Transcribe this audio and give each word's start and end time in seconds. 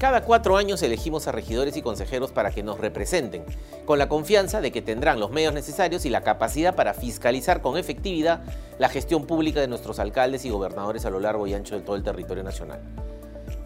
Cada 0.00 0.22
cuatro 0.22 0.56
años 0.56 0.82
elegimos 0.82 1.28
a 1.28 1.32
regidores 1.32 1.76
y 1.76 1.82
consejeros 1.82 2.32
para 2.32 2.50
que 2.52 2.62
nos 2.62 2.80
representen, 2.80 3.44
con 3.84 3.98
la 3.98 4.08
confianza 4.08 4.62
de 4.62 4.72
que 4.72 4.80
tendrán 4.80 5.20
los 5.20 5.30
medios 5.30 5.52
necesarios 5.52 6.06
y 6.06 6.08
la 6.08 6.22
capacidad 6.22 6.74
para 6.74 6.94
fiscalizar 6.94 7.60
con 7.60 7.76
efectividad 7.76 8.42
la 8.78 8.88
gestión 8.88 9.26
pública 9.26 9.60
de 9.60 9.68
nuestros 9.68 9.98
alcaldes 9.98 10.46
y 10.46 10.50
gobernadores 10.50 11.04
a 11.04 11.10
lo 11.10 11.20
largo 11.20 11.46
y 11.46 11.52
ancho 11.52 11.74
de 11.74 11.82
todo 11.82 11.96
el 11.96 12.02
territorio 12.02 12.42
nacional. 12.42 12.80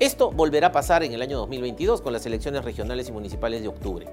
Esto 0.00 0.32
volverá 0.32 0.66
a 0.66 0.72
pasar 0.72 1.04
en 1.04 1.12
el 1.12 1.22
año 1.22 1.38
2022 1.38 2.00
con 2.00 2.12
las 2.12 2.26
elecciones 2.26 2.64
regionales 2.64 3.08
y 3.08 3.12
municipales 3.12 3.62
de 3.62 3.68
octubre. 3.68 4.08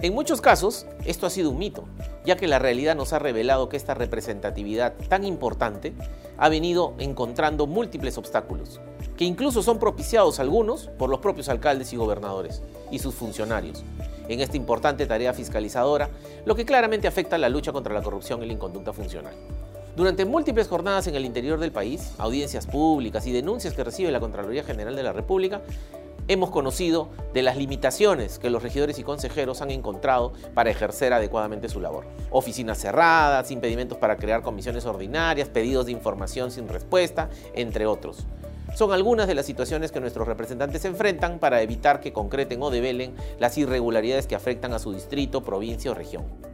En 0.00 0.14
muchos 0.14 0.40
casos, 0.40 0.86
esto 1.04 1.26
ha 1.26 1.30
sido 1.30 1.50
un 1.50 1.58
mito, 1.58 1.84
ya 2.24 2.36
que 2.36 2.46
la 2.46 2.58
realidad 2.58 2.94
nos 2.94 3.12
ha 3.12 3.18
revelado 3.18 3.68
que 3.68 3.76
esta 3.76 3.94
representatividad 3.94 4.94
tan 5.08 5.24
importante 5.24 5.92
ha 6.38 6.48
venido 6.48 6.94
encontrando 6.98 7.66
múltiples 7.66 8.18
obstáculos, 8.18 8.80
que 9.16 9.24
incluso 9.24 9.62
son 9.62 9.78
propiciados 9.78 10.40
algunos 10.40 10.88
por 10.98 11.10
los 11.10 11.20
propios 11.20 11.48
alcaldes 11.48 11.92
y 11.92 11.96
gobernadores 11.96 12.62
y 12.90 12.98
sus 12.98 13.14
funcionarios, 13.14 13.84
en 14.28 14.40
esta 14.40 14.56
importante 14.56 15.06
tarea 15.06 15.32
fiscalizadora, 15.32 16.10
lo 16.44 16.54
que 16.54 16.64
claramente 16.64 17.08
afecta 17.08 17.38
la 17.38 17.48
lucha 17.48 17.72
contra 17.72 17.94
la 17.94 18.02
corrupción 18.02 18.42
y 18.42 18.46
la 18.46 18.52
inconducta 18.52 18.92
funcional. 18.92 19.34
Durante 19.94 20.24
múltiples 20.24 20.68
jornadas 20.68 21.06
en 21.06 21.16
el 21.16 21.26
interior 21.26 21.60
del 21.60 21.70
país, 21.70 22.12
audiencias 22.16 22.66
públicas 22.66 23.26
y 23.26 23.32
denuncias 23.32 23.74
que 23.74 23.84
recibe 23.84 24.10
la 24.10 24.20
Contraloría 24.20 24.64
General 24.64 24.96
de 24.96 25.02
la 25.02 25.12
República, 25.12 25.60
hemos 26.32 26.50
conocido 26.50 27.10
de 27.34 27.42
las 27.42 27.56
limitaciones 27.56 28.38
que 28.38 28.50
los 28.50 28.62
regidores 28.62 28.98
y 28.98 29.04
consejeros 29.04 29.60
han 29.62 29.70
encontrado 29.70 30.32
para 30.54 30.70
ejercer 30.70 31.12
adecuadamente 31.12 31.68
su 31.68 31.80
labor. 31.80 32.06
Oficinas 32.30 32.78
cerradas, 32.78 33.50
impedimentos 33.50 33.98
para 33.98 34.16
crear 34.16 34.42
comisiones 34.42 34.86
ordinarias, 34.86 35.48
pedidos 35.48 35.86
de 35.86 35.92
información 35.92 36.50
sin 36.50 36.68
respuesta, 36.68 37.28
entre 37.54 37.86
otros. 37.86 38.26
Son 38.74 38.92
algunas 38.92 39.26
de 39.26 39.34
las 39.34 39.44
situaciones 39.44 39.92
que 39.92 40.00
nuestros 40.00 40.26
representantes 40.26 40.84
enfrentan 40.86 41.38
para 41.38 41.60
evitar 41.60 42.00
que 42.00 42.14
concreten 42.14 42.62
o 42.62 42.70
develen 42.70 43.14
las 43.38 43.58
irregularidades 43.58 44.26
que 44.26 44.34
afectan 44.34 44.72
a 44.72 44.78
su 44.78 44.92
distrito, 44.92 45.42
provincia 45.42 45.90
o 45.90 45.94
región. 45.94 46.51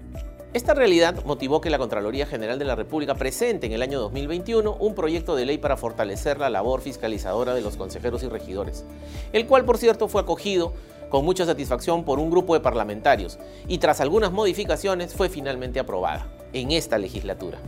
Esta 0.58 0.74
realidad 0.74 1.24
motivó 1.24 1.60
que 1.60 1.70
la 1.70 1.78
Contraloría 1.78 2.26
General 2.26 2.58
de 2.58 2.64
la 2.64 2.74
República 2.74 3.14
presente 3.14 3.66
en 3.66 3.72
el 3.74 3.80
año 3.80 4.00
2021 4.00 4.74
un 4.80 4.96
proyecto 4.96 5.36
de 5.36 5.46
ley 5.46 5.56
para 5.56 5.76
fortalecer 5.76 6.40
la 6.40 6.50
labor 6.50 6.80
fiscalizadora 6.80 7.54
de 7.54 7.60
los 7.60 7.76
consejeros 7.76 8.24
y 8.24 8.28
regidores, 8.28 8.84
el 9.32 9.46
cual 9.46 9.64
por 9.64 9.78
cierto 9.78 10.08
fue 10.08 10.20
acogido 10.20 10.72
con 11.10 11.24
mucha 11.24 11.46
satisfacción 11.46 12.04
por 12.04 12.18
un 12.18 12.28
grupo 12.28 12.54
de 12.54 12.60
parlamentarios 12.60 13.38
y 13.68 13.78
tras 13.78 14.00
algunas 14.00 14.32
modificaciones 14.32 15.14
fue 15.14 15.28
finalmente 15.28 15.78
aprobada 15.78 16.26
en 16.52 16.72
esta 16.72 16.98
legislatura. 16.98 17.60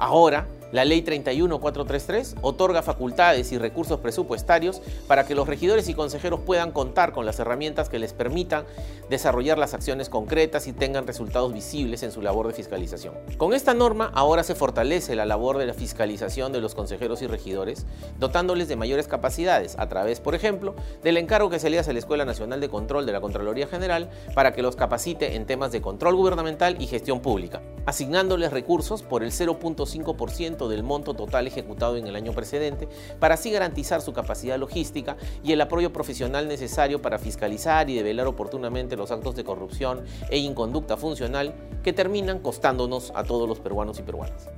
Ahora, 0.00 0.46
la 0.72 0.84
Ley 0.84 1.02
31433 1.02 2.36
otorga 2.42 2.80
facultades 2.80 3.50
y 3.52 3.58
recursos 3.58 3.98
presupuestarios 3.98 4.80
para 5.06 5.26
que 5.26 5.34
los 5.34 5.48
regidores 5.48 5.88
y 5.88 5.94
consejeros 5.94 6.40
puedan 6.40 6.70
contar 6.70 7.12
con 7.12 7.26
las 7.26 7.38
herramientas 7.38 7.88
que 7.88 7.98
les 7.98 8.12
permitan 8.12 8.64
desarrollar 9.10 9.58
las 9.58 9.74
acciones 9.74 10.08
concretas 10.08 10.68
y 10.68 10.72
tengan 10.72 11.06
resultados 11.06 11.52
visibles 11.52 12.02
en 12.02 12.12
su 12.12 12.22
labor 12.22 12.46
de 12.46 12.54
fiscalización. 12.54 13.14
Con 13.36 13.52
esta 13.52 13.74
norma 13.74 14.10
ahora 14.14 14.44
se 14.44 14.54
fortalece 14.54 15.16
la 15.16 15.26
labor 15.26 15.58
de 15.58 15.66
la 15.66 15.74
fiscalización 15.74 16.52
de 16.52 16.60
los 16.60 16.74
consejeros 16.74 17.20
y 17.20 17.26
regidores, 17.26 17.84
dotándoles 18.18 18.68
de 18.68 18.76
mayores 18.76 19.08
capacidades 19.08 19.76
a 19.78 19.88
través, 19.88 20.20
por 20.20 20.34
ejemplo, 20.34 20.76
del 21.02 21.16
encargo 21.16 21.50
que 21.50 21.58
se 21.58 21.68
le 21.68 21.78
hace 21.78 21.90
a 21.90 21.92
la 21.92 21.98
Escuela 21.98 22.24
Nacional 22.24 22.60
de 22.60 22.68
Control 22.68 23.04
de 23.04 23.12
la 23.12 23.20
Contraloría 23.20 23.66
General 23.66 24.08
para 24.34 24.52
que 24.52 24.62
los 24.62 24.76
capacite 24.76 25.34
en 25.34 25.46
temas 25.46 25.72
de 25.72 25.82
control 25.82 26.14
gubernamental 26.14 26.80
y 26.80 26.86
gestión 26.86 27.20
pública, 27.20 27.60
asignándoles 27.90 28.52
recursos 28.52 29.02
por 29.02 29.24
el 29.24 29.32
0.5% 29.32 30.68
del 30.68 30.84
monto 30.84 31.14
total 31.14 31.48
ejecutado 31.48 31.96
en 31.96 32.06
el 32.06 32.14
año 32.14 32.32
precedente, 32.32 32.88
para 33.18 33.34
así 33.34 33.50
garantizar 33.50 34.00
su 34.00 34.12
capacidad 34.12 34.58
logística 34.58 35.16
y 35.42 35.52
el 35.52 35.60
apoyo 35.60 35.92
profesional 35.92 36.46
necesario 36.46 37.02
para 37.02 37.18
fiscalizar 37.18 37.90
y 37.90 37.96
develar 37.96 38.28
oportunamente 38.28 38.96
los 38.96 39.10
actos 39.10 39.34
de 39.34 39.42
corrupción 39.42 40.04
e 40.30 40.38
inconducta 40.38 40.96
funcional 40.96 41.52
que 41.82 41.92
terminan 41.92 42.38
costándonos 42.38 43.10
a 43.16 43.24
todos 43.24 43.48
los 43.48 43.58
peruanos 43.58 43.98
y 43.98 44.02
peruanas. 44.02 44.48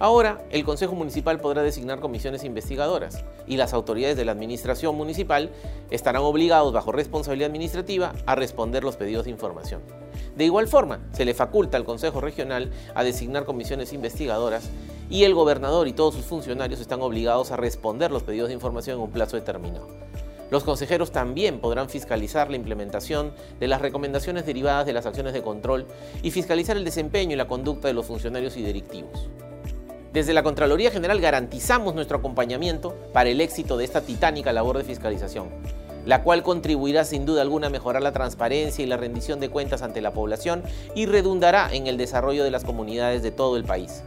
Ahora, 0.00 0.44
el 0.50 0.64
Consejo 0.64 0.96
Municipal 0.96 1.38
podrá 1.38 1.62
designar 1.62 2.00
comisiones 2.00 2.42
investigadoras 2.42 3.24
y 3.46 3.58
las 3.58 3.72
autoridades 3.72 4.16
de 4.16 4.24
la 4.24 4.32
Administración 4.32 4.96
Municipal 4.96 5.52
estarán 5.90 6.22
obligados, 6.22 6.72
bajo 6.72 6.90
responsabilidad 6.90 7.50
administrativa, 7.50 8.12
a 8.26 8.34
responder 8.34 8.82
los 8.82 8.96
pedidos 8.96 9.26
de 9.26 9.30
información. 9.30 10.01
De 10.36 10.44
igual 10.44 10.66
forma, 10.66 11.00
se 11.12 11.24
le 11.24 11.34
faculta 11.34 11.76
al 11.76 11.84
Consejo 11.84 12.20
Regional 12.20 12.70
a 12.94 13.04
designar 13.04 13.44
comisiones 13.44 13.92
investigadoras 13.92 14.70
y 15.10 15.24
el 15.24 15.34
gobernador 15.34 15.88
y 15.88 15.92
todos 15.92 16.14
sus 16.14 16.24
funcionarios 16.24 16.80
están 16.80 17.02
obligados 17.02 17.50
a 17.50 17.56
responder 17.56 18.10
los 18.10 18.22
pedidos 18.22 18.48
de 18.48 18.54
información 18.54 18.96
en 18.96 19.02
un 19.02 19.10
plazo 19.10 19.36
determinado. 19.36 19.88
Los 20.50 20.64
consejeros 20.64 21.12
también 21.12 21.60
podrán 21.60 21.88
fiscalizar 21.88 22.50
la 22.50 22.56
implementación 22.56 23.32
de 23.58 23.68
las 23.68 23.80
recomendaciones 23.80 24.46
derivadas 24.46 24.86
de 24.86 24.92
las 24.92 25.06
acciones 25.06 25.32
de 25.32 25.42
control 25.42 25.86
y 26.22 26.30
fiscalizar 26.30 26.76
el 26.76 26.84
desempeño 26.84 27.32
y 27.32 27.36
la 27.36 27.48
conducta 27.48 27.88
de 27.88 27.94
los 27.94 28.06
funcionarios 28.06 28.56
y 28.56 28.62
directivos. 28.62 29.28
Desde 30.12 30.34
la 30.34 30.42
Contraloría 30.42 30.90
General 30.90 31.20
garantizamos 31.22 31.94
nuestro 31.94 32.18
acompañamiento 32.18 32.94
para 33.14 33.30
el 33.30 33.40
éxito 33.40 33.78
de 33.78 33.84
esta 33.84 34.02
titánica 34.02 34.52
labor 34.52 34.76
de 34.76 34.84
fiscalización, 34.84 35.48
la 36.04 36.22
cual 36.22 36.42
contribuirá 36.42 37.04
sin 37.04 37.26
duda 37.26 37.42
alguna 37.42 37.68
a 37.68 37.70
mejorar 37.70 38.02
la 38.02 38.12
transparencia 38.12 38.82
y 38.82 38.86
la 38.86 38.96
rendición 38.96 39.40
de 39.40 39.48
cuentas 39.48 39.82
ante 39.82 40.00
la 40.00 40.12
población 40.12 40.62
y 40.94 41.06
redundará 41.06 41.72
en 41.72 41.86
el 41.86 41.96
desarrollo 41.96 42.44
de 42.44 42.50
las 42.50 42.64
comunidades 42.64 43.22
de 43.22 43.30
todo 43.30 43.56
el 43.56 43.64
país 43.64 44.02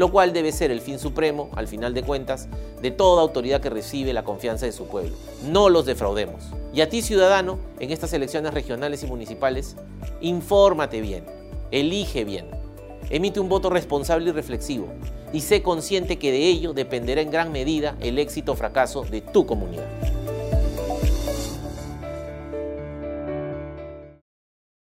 lo 0.00 0.10
cual 0.10 0.32
debe 0.32 0.50
ser 0.50 0.70
el 0.70 0.80
fin 0.80 0.98
supremo, 0.98 1.50
al 1.56 1.68
final 1.68 1.92
de 1.92 2.02
cuentas, 2.02 2.48
de 2.80 2.90
toda 2.90 3.20
autoridad 3.20 3.60
que 3.60 3.68
recibe 3.68 4.14
la 4.14 4.24
confianza 4.24 4.64
de 4.64 4.72
su 4.72 4.86
pueblo. 4.86 5.14
No 5.46 5.68
los 5.68 5.84
defraudemos. 5.84 6.42
Y 6.72 6.80
a 6.80 6.88
ti, 6.88 7.02
ciudadano, 7.02 7.58
en 7.80 7.90
estas 7.90 8.14
elecciones 8.14 8.54
regionales 8.54 9.02
y 9.02 9.06
municipales, 9.06 9.76
infórmate 10.22 11.02
bien, 11.02 11.26
elige 11.70 12.24
bien, 12.24 12.46
emite 13.10 13.40
un 13.40 13.50
voto 13.50 13.68
responsable 13.68 14.30
y 14.30 14.32
reflexivo, 14.32 14.88
y 15.34 15.42
sé 15.42 15.62
consciente 15.62 16.18
que 16.18 16.32
de 16.32 16.46
ello 16.46 16.72
dependerá 16.72 17.20
en 17.20 17.30
gran 17.30 17.52
medida 17.52 17.96
el 18.00 18.18
éxito 18.18 18.52
o 18.52 18.56
fracaso 18.56 19.02
de 19.04 19.20
tu 19.20 19.44
comunidad. 19.44 20.19